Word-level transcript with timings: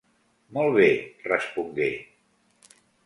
Molt 0.57 0.71
bé", 0.77 0.87
respongué. 1.27 1.91